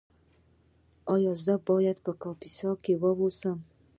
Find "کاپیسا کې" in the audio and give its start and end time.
2.21-2.93